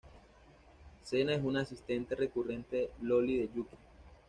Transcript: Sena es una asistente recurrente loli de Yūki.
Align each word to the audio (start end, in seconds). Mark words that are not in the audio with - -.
Sena 1.03 1.35
es 1.35 1.43
una 1.43 1.61
asistente 1.61 2.15
recurrente 2.15 2.89
loli 3.03 3.37
de 3.37 3.49
Yūki. 3.53 3.75